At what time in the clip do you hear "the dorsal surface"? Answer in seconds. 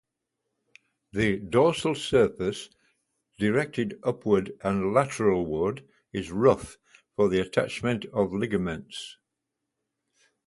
1.11-2.69